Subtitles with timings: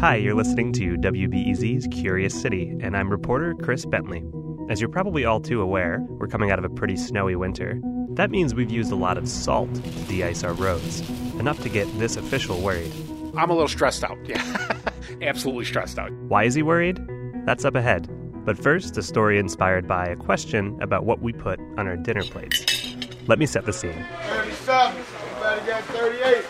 [0.00, 4.24] Hi, you're listening to WBEZ's Curious City, and I'm reporter Chris Bentley.
[4.68, 7.78] As you're probably all too aware, we're coming out of a pretty snowy winter.
[8.14, 11.68] That means we've used a lot of salt to de ice our roads, enough to
[11.68, 12.92] get this official worried.
[13.36, 14.18] I'm a little stressed out.
[14.26, 14.80] Yeah,
[15.22, 16.10] absolutely stressed out.
[16.26, 16.98] Why is he worried?
[17.46, 18.08] That's up ahead.
[18.44, 22.24] But first, a story inspired by a question about what we put on our dinner
[22.24, 22.96] plates.
[23.28, 24.04] Let me set the scene.
[24.24, 26.44] 37, somebody got 38.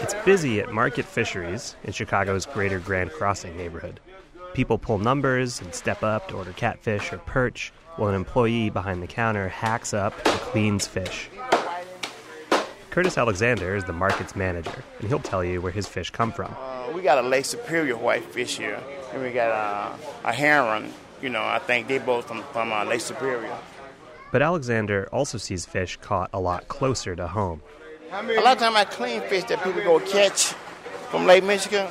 [0.00, 4.00] It's busy at Market Fisheries in Chicago's Greater Grand Crossing neighborhood.
[4.52, 9.02] People pull numbers and step up to order catfish or perch, while an employee behind
[9.02, 11.30] the counter hacks up and cleans fish.
[12.90, 16.54] Curtis Alexander is the market's manager, and he'll tell you where his fish come from.
[16.58, 18.80] Uh, we got a Lake Superior white fish here,
[19.12, 20.92] and we got uh, a heron.
[21.22, 23.56] You know, I think they both from, from uh, Lake Superior.
[24.32, 27.62] But Alexander also sees fish caught a lot closer to home.
[28.12, 30.54] A lot of time I clean fish that people go catch
[31.10, 31.88] from Lake Michigan.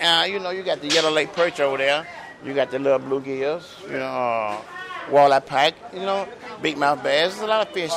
[0.00, 2.06] Uh, you know, you got the yellow lake perch over there.
[2.44, 4.62] You got the little bluegills, you know, uh,
[5.08, 6.26] walleye pike, you know,
[6.62, 7.34] big mouth bass.
[7.34, 7.92] There's a lot of fish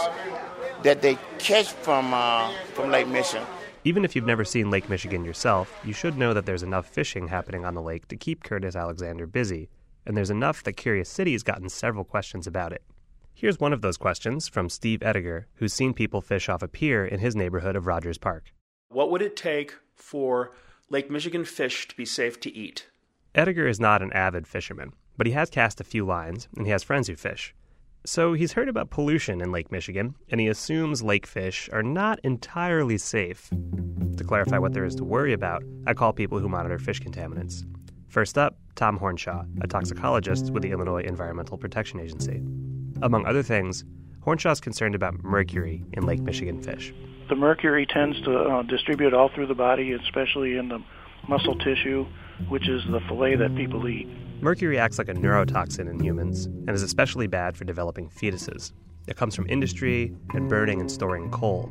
[0.83, 3.47] that they catch from uh, from Lake Michigan.
[3.85, 7.27] Even if you've never seen Lake Michigan yourself, you should know that there's enough fishing
[7.27, 9.69] happening on the lake to keep Curtis Alexander busy,
[10.05, 12.83] and there's enough that Curious City has gotten several questions about it.
[13.35, 17.05] Here's one of those questions from Steve Ediger, who's seen people fish off a pier
[17.05, 18.53] in his neighborhood of Rogers Park.
[18.89, 20.53] What would it take for
[20.89, 22.87] Lake Michigan fish to be safe to eat?
[23.33, 26.71] Ediger is not an avid fisherman, but he has cast a few lines, and he
[26.71, 27.55] has friends who fish.
[28.05, 32.19] So he's heard about pollution in Lake Michigan, and he assumes lake fish are not
[32.23, 33.49] entirely safe.
[34.17, 37.63] To clarify what there is to worry about, I call people who monitor fish contaminants.
[38.09, 42.43] First up, Tom Hornshaw, a toxicologist with the Illinois Environmental Protection Agency.
[43.03, 43.83] Among other things,
[44.21, 46.93] Hornshaw's concerned about mercury in Lake Michigan fish.
[47.27, 50.79] The mercury tends to uh, distribute all through the body, especially in the
[51.27, 52.05] muscle tissue,
[52.47, 54.07] which is the fillet that people eat.
[54.41, 58.71] Mercury acts like a neurotoxin in humans and is especially bad for developing fetuses.
[59.05, 61.69] It comes from industry and burning and storing coal.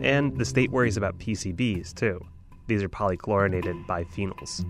[0.00, 2.24] And the state worries about PCBs, too.
[2.66, 4.64] These are polychlorinated biphenyls.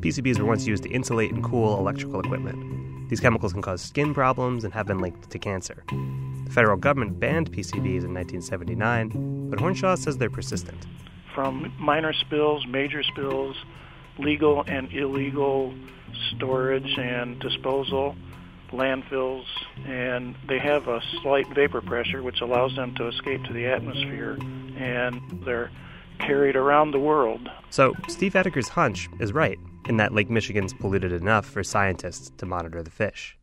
[0.00, 2.85] PCBs were once used to insulate and cool electrical equipment.
[3.08, 5.84] These chemicals can cause skin problems and have been linked to cancer.
[5.88, 10.86] The federal government banned PCBs in 1979, but Hornshaw says they're persistent.
[11.34, 13.56] From minor spills, major spills,
[14.18, 15.74] legal and illegal
[16.30, 18.16] storage and disposal,
[18.72, 19.44] landfills,
[19.84, 24.36] and they have a slight vapor pressure which allows them to escape to the atmosphere,
[24.76, 25.70] and they're
[26.18, 27.48] carried around the world.
[27.70, 32.46] So, Steve Ediger's hunch is right in that Lake Michigan's polluted enough for scientists to
[32.46, 33.38] monitor the fish.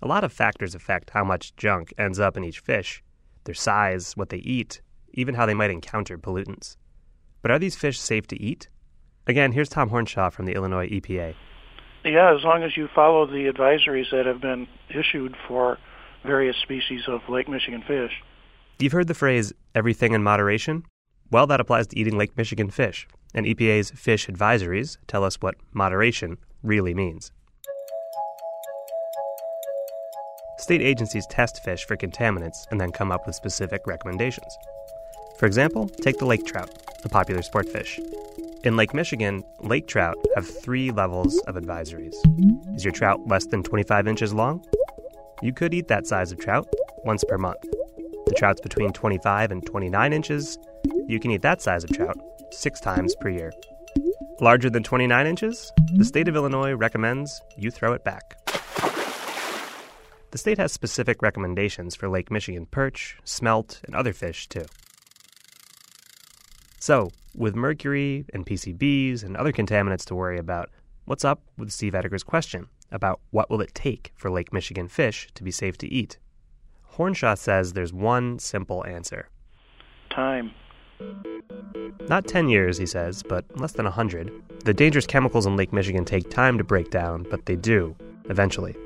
[0.00, 3.02] A lot of factors affect how much junk ends up in each fish
[3.44, 4.80] their size, what they eat,
[5.14, 6.76] even how they might encounter pollutants.
[7.42, 8.68] But are these fish safe to eat?
[9.26, 11.34] Again, here's Tom Hornshaw from the Illinois EPA.
[12.04, 15.78] Yeah, as long as you follow the advisories that have been issued for
[16.24, 18.12] various species of Lake Michigan fish.
[18.78, 20.84] You've heard the phrase everything in moderation?
[21.30, 25.56] Well, that applies to eating Lake Michigan fish, and EPA's fish advisories tell us what
[25.72, 27.32] moderation really means.
[30.58, 34.56] State agencies test fish for contaminants and then come up with specific recommendations.
[35.38, 36.70] For example, take the lake trout,
[37.04, 37.98] a popular sport fish.
[38.62, 42.14] In Lake Michigan, lake trout have three levels of advisories.
[42.76, 44.64] Is your trout less than 25 inches long?
[45.42, 46.68] You could eat that size of trout
[47.04, 47.60] once per month.
[48.26, 50.58] The trout's between 25 and 29 inches.
[51.08, 52.16] You can eat that size of trout
[52.52, 53.52] six times per year.
[54.40, 55.72] Larger than 29 inches?
[55.94, 58.38] The state of Illinois recommends you throw it back.
[60.32, 64.64] The state has specific recommendations for Lake Michigan perch, smelt, and other fish, too.
[66.78, 70.70] So, with mercury and PCBs and other contaminants to worry about,
[71.04, 75.28] what's up with Steve Ediger's question about what will it take for Lake Michigan fish
[75.34, 76.18] to be safe to eat?
[76.96, 79.28] Hornshaw says there's one simple answer.
[80.10, 80.52] Time.
[82.08, 84.30] Not 10 years, he says, but less than 100.
[84.64, 87.96] The dangerous chemicals in Lake Michigan take time to break down, but they do,
[88.28, 88.76] eventually.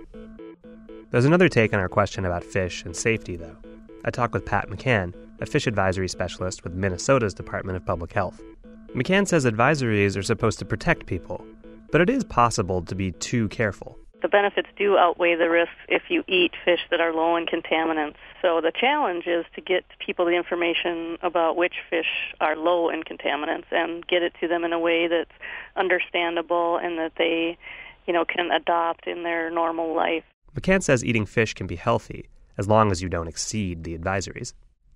[1.10, 3.56] There's another take on our question about fish and safety, though.
[4.04, 8.42] I talked with Pat McCann, a fish advisory specialist with Minnesota's Department of Public Health.
[8.94, 11.44] McCann says advisories are supposed to protect people,
[11.90, 13.98] but it is possible to be too careful.
[14.26, 18.16] The benefits do outweigh the risks if you eat fish that are low in contaminants.
[18.42, 23.04] So the challenge is to get people the information about which fish are low in
[23.04, 25.30] contaminants and get it to them in a way that's
[25.76, 27.56] understandable and that they,
[28.08, 30.24] you know, can adopt in their normal life.
[30.56, 32.28] McCann says eating fish can be healthy
[32.58, 34.54] as long as you don't exceed the advisories.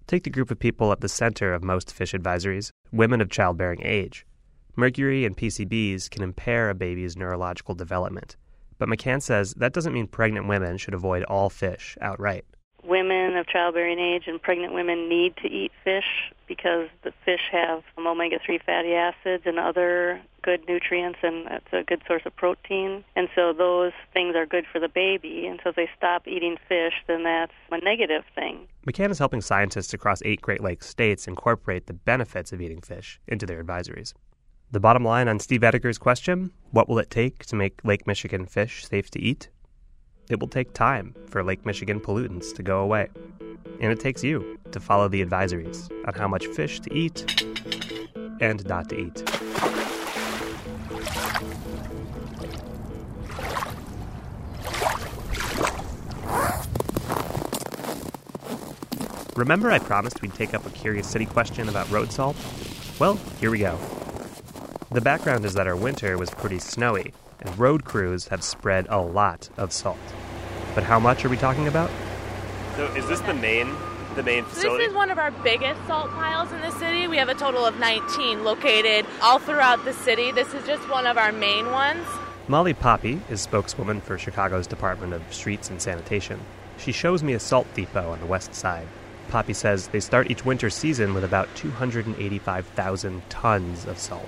[0.08, 3.82] Take the group of people at the center of most fish advisories women of childbearing
[3.84, 4.26] age.
[4.74, 8.36] Mercury and PCBs can impair a baby's neurological development.
[8.80, 12.46] But McCann says that doesn't mean pregnant women should avoid all fish outright.
[12.82, 17.82] Women of childbearing age and pregnant women need to eat fish because the fish have
[17.98, 23.04] omega 3 fatty acids and other good nutrients, and it's a good source of protein.
[23.14, 25.46] And so those things are good for the baby.
[25.46, 28.66] And so if they stop eating fish, then that's a negative thing.
[28.86, 33.20] McCann is helping scientists across eight Great Lakes states incorporate the benefits of eating fish
[33.28, 34.14] into their advisories.
[34.72, 38.46] The bottom line on Steve Ediger's question what will it take to make Lake Michigan
[38.46, 39.48] fish safe to eat?
[40.28, 43.08] It will take time for Lake Michigan pollutants to go away.
[43.80, 47.44] And it takes you to follow the advisories on how much fish to eat
[48.40, 49.28] and not to eat.
[59.36, 62.36] Remember, I promised we'd take up a Curious City question about road salt?
[63.00, 63.76] Well, here we go.
[64.92, 69.00] The background is that our winter was pretty snowy, and road crews have spread a
[69.00, 70.00] lot of salt.
[70.74, 71.88] But how much are we talking about?
[72.74, 73.72] So is this the main
[74.16, 74.82] the main facility?
[74.82, 77.06] This is one of our biggest salt piles in the city.
[77.06, 80.32] We have a total of 19 located all throughout the city.
[80.32, 82.04] This is just one of our main ones.
[82.48, 86.40] Molly Poppe is spokeswoman for Chicago's Department of Streets and Sanitation.
[86.78, 88.88] She shows me a salt depot on the west side.
[89.28, 94.26] Poppe says they start each winter season with about 285,000 tons of salt.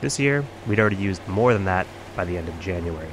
[0.00, 3.08] This year, we'd already used more than that by the end of January.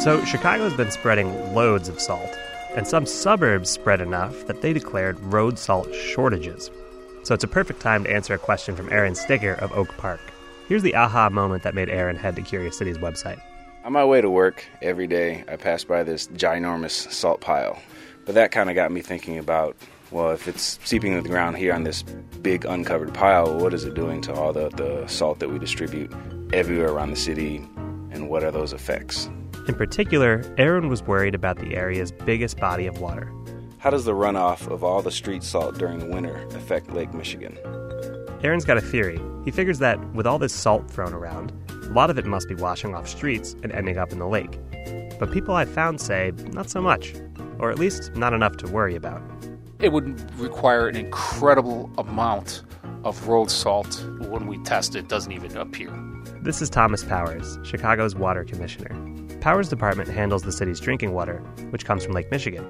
[0.00, 2.36] So, Chicago's been spreading loads of salt,
[2.76, 6.70] and some suburbs spread enough that they declared road salt shortages.
[7.22, 10.20] So, it's a perfect time to answer a question from Aaron Stigger of Oak Park.
[10.68, 13.40] Here's the aha moment that made Aaron head to Curious City's website.
[13.84, 17.80] On my way to work every day, I pass by this ginormous salt pile.
[18.24, 19.76] But that kind of got me thinking about
[20.10, 22.02] well, if it's seeping into the ground here on this
[22.42, 26.12] big uncovered pile, what is it doing to all the, the salt that we distribute
[26.52, 27.56] everywhere around the city,
[28.12, 29.28] and what are those effects?
[29.66, 33.32] In particular, Aaron was worried about the area's biggest body of water.
[33.78, 37.58] How does the runoff of all the street salt during the winter affect Lake Michigan?
[38.44, 39.20] Aaron's got a theory.
[39.44, 42.54] He figures that with all this salt thrown around, a lot of it must be
[42.54, 44.58] washing off streets and ending up in the lake.
[45.18, 47.14] But people I've found say not so much,
[47.58, 49.22] or at least not enough to worry about
[49.86, 52.64] it would require an incredible amount
[53.04, 54.04] of road salt.
[54.18, 55.92] When we test it, doesn't even appear.
[56.42, 58.90] This is Thomas Powers, Chicago's water commissioner.
[59.40, 61.38] Powers Department handles the city's drinking water,
[61.70, 62.66] which comes from Lake Michigan.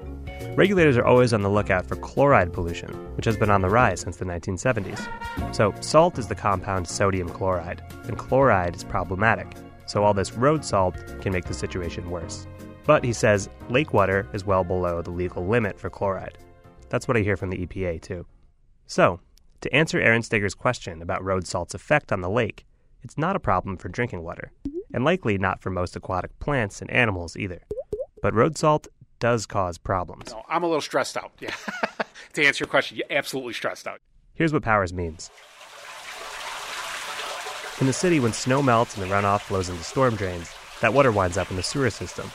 [0.55, 3.99] Regulators are always on the lookout for chloride pollution, which has been on the rise
[3.99, 5.55] since the 1970s.
[5.55, 10.63] So, salt is the compound sodium chloride, and chloride is problematic, so all this road
[10.63, 12.45] salt can make the situation worse.
[12.85, 16.37] But he says lake water is well below the legal limit for chloride.
[16.89, 18.25] That's what I hear from the EPA, too.
[18.85, 19.19] So,
[19.61, 22.65] to answer Aaron Stigger's question about road salt's effect on the lake,
[23.03, 24.51] it's not a problem for drinking water,
[24.93, 27.61] and likely not for most aquatic plants and animals either.
[28.21, 28.87] But road salt
[29.19, 30.31] does cause problems.
[30.31, 31.31] No, I'm a little stressed out.
[31.39, 31.55] Yeah.
[32.33, 33.99] to answer your question, you're absolutely stressed out.
[34.33, 35.29] Here's what Powers means.
[37.79, 40.51] In the city, when snow melts and the runoff flows into storm drains,
[40.81, 42.31] that water winds up in the sewer system.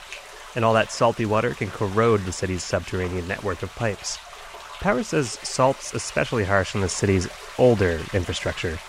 [0.55, 4.19] And all that salty water can corrode the city's subterranean network of pipes.
[4.82, 8.81] Power says salt's especially harsh on the city's older infrastructure.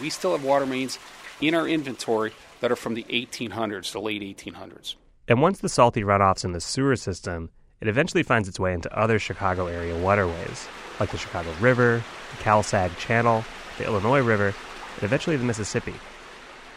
[0.00, 1.00] We still have water mains
[1.40, 4.94] in our inventory that are from the 1800s, the late 1800s.
[5.26, 8.96] And once the salty runoff's in the sewer system, it eventually finds its way into
[8.96, 10.68] other Chicago area waterways,
[11.00, 13.44] like the Chicago River, the Cal-Sag Channel,
[13.78, 14.54] the Illinois River,
[14.94, 15.94] and eventually the Mississippi.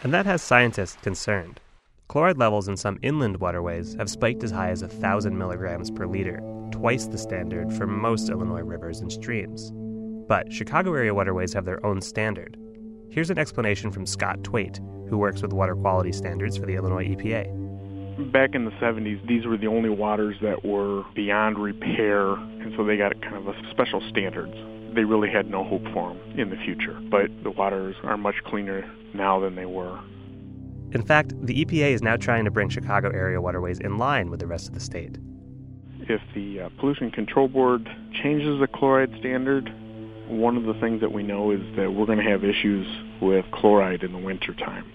[0.02, 1.60] And that has scientists concerned.
[2.08, 6.40] Chloride levels in some inland waterways have spiked as high as 1,000 milligrams per liter,
[6.80, 9.70] twice the standard for most Illinois rivers and streams.
[10.26, 12.56] But Chicago area waterways have their own standard.
[13.10, 17.04] Here's an explanation from Scott Twait, who works with water quality standards for the Illinois
[17.04, 18.32] EPA.
[18.32, 22.84] Back in the 70s, these were the only waters that were beyond repair, and so
[22.84, 24.54] they got kind of a special standards.
[24.94, 28.36] They really had no hope for them in the future, but the waters are much
[28.46, 30.00] cleaner now than they were.
[30.92, 34.40] In fact, the EPA is now trying to bring Chicago area waterways in line with
[34.40, 35.18] the rest of the state.
[36.10, 37.88] If the uh, Pollution Control Board
[38.20, 39.72] changes the chloride standard,
[40.26, 42.84] one of the things that we know is that we're going to have issues
[43.22, 44.90] with chloride in the wintertime.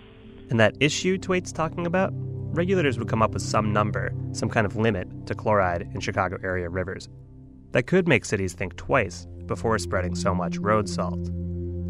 [0.49, 2.11] And that issue Twait's talking about?
[2.13, 6.37] Regulators would come up with some number, some kind of limit to chloride in Chicago
[6.43, 7.07] area rivers.
[7.71, 11.29] That could make cities think twice before spreading so much road salt.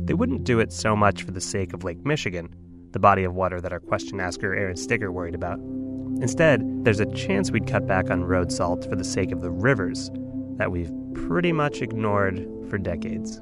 [0.06, 2.54] They wouldn't do it so much for the sake of Lake Michigan,
[2.92, 5.60] the body of water that our question asker Aaron Stigger worried about.
[6.22, 9.52] Instead, there's a chance we'd cut back on road salt for the sake of the
[9.52, 10.10] rivers
[10.58, 13.42] that we've pretty much ignored for decades.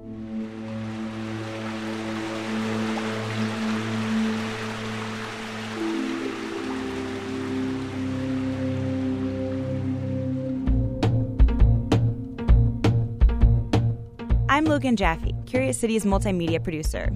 [14.49, 17.11] I'm Logan Jaffe, Curious City's multimedia producer.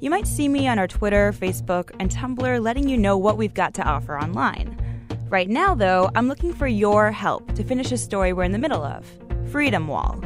[0.00, 3.54] You might see me on our Twitter, Facebook, and Tumblr letting you know what we've
[3.54, 4.71] got to offer online.
[5.32, 8.58] Right now, though, I'm looking for your help to finish a story we're in the
[8.58, 9.06] middle of
[9.50, 10.16] Freedom Wall.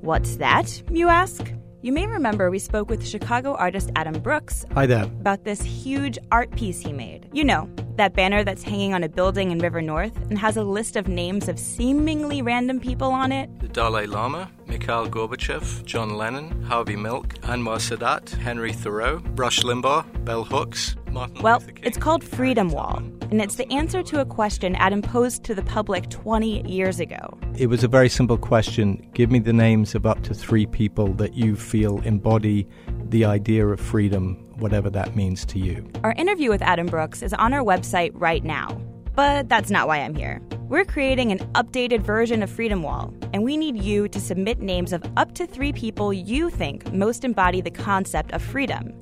[0.00, 1.52] What's that, you ask?
[1.82, 4.66] You may remember we spoke with Chicago artist Adam Brooks.
[4.74, 5.04] Hi there.
[5.04, 7.28] About this huge art piece he made.
[7.32, 10.64] You know, that banner that's hanging on a building in River North and has a
[10.64, 13.48] list of names of seemingly random people on it.
[13.60, 20.24] The Dalai Lama, Mikhail Gorbachev, John Lennon, Harvey Milk, Anwar Sadat, Henry Thoreau, Rush Limbaugh,
[20.24, 21.84] Bell Hooks, Martin Well, Luther King.
[21.84, 23.00] it's called Freedom Wall,
[23.34, 27.36] and it's the answer to a question Adam posed to the public 20 years ago.
[27.58, 29.10] It was a very simple question.
[29.12, 32.68] Give me the names of up to three people that you feel embody
[33.08, 35.84] the idea of freedom, whatever that means to you.
[36.04, 38.80] Our interview with Adam Brooks is on our website right now.
[39.16, 40.40] But that's not why I'm here.
[40.68, 44.92] We're creating an updated version of Freedom Wall, and we need you to submit names
[44.92, 48.92] of up to three people you think most embody the concept of freedom.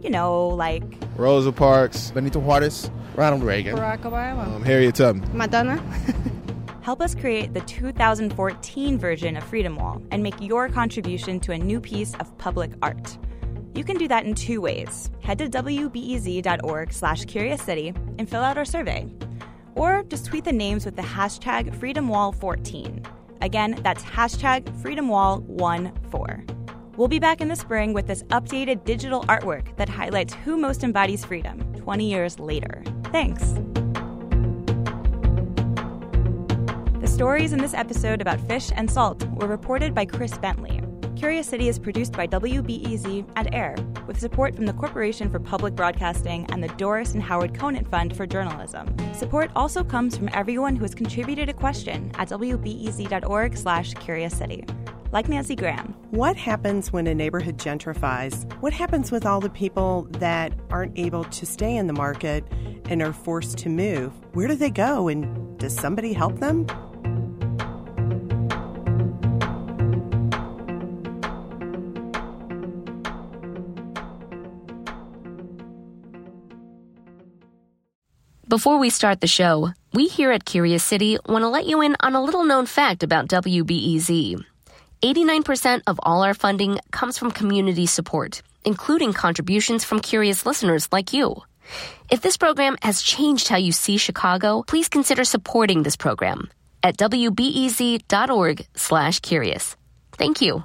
[0.00, 0.82] You know, like
[1.16, 5.36] Rosa Parks, Benito Juarez, Ronald Reagan, Barack Obama, um, Harriet Tubman.
[5.36, 5.76] Madonna.
[6.86, 11.58] help us create the 2014 version of Freedom Wall and make your contribution to a
[11.58, 13.18] new piece of public art.
[13.74, 15.10] You can do that in two ways.
[15.20, 19.12] Head to wbez.org slash curious city and fill out our survey.
[19.74, 23.04] Or just tweet the names with the hashtag FreedomWall14.
[23.40, 26.96] Again, that's hashtag FreedomWall14.
[26.96, 30.84] We'll be back in the spring with this updated digital artwork that highlights who most
[30.84, 32.84] embodies freedom 20 years later.
[33.16, 33.54] Thanks.
[37.00, 40.82] The stories in this episode about fish and salt were reported by Chris Bentley.
[41.16, 45.74] Curious City is produced by WBEZ and AIR, with support from the Corporation for Public
[45.74, 48.94] Broadcasting and the Doris and Howard Conant Fund for Journalism.
[49.14, 54.66] Support also comes from everyone who has contributed a question at wbez.org slash curious city.
[55.12, 55.94] Like Nancy Graham.
[56.10, 58.50] What happens when a neighborhood gentrifies?
[58.60, 62.44] What happens with all the people that aren't able to stay in the market
[62.86, 64.12] and are forced to move?
[64.34, 66.66] Where do they go and does somebody help them?
[78.48, 81.96] Before we start the show, we here at Curious City want to let you in
[82.00, 84.44] on a little known fact about WBEZ.
[85.02, 91.12] 89% of all our funding comes from community support, including contributions from curious listeners like
[91.12, 91.42] you.
[92.10, 96.48] If this program has changed how you see Chicago, please consider supporting this program
[96.82, 99.76] at wbez.org/curious.
[100.12, 100.64] Thank you.